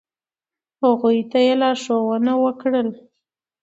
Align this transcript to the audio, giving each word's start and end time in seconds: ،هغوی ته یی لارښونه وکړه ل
،هغوی 0.83 1.19
ته 1.31 1.37
یی 1.45 1.53
لارښونه 1.61 2.33
وکړه 2.43 2.81
ل 2.87 2.89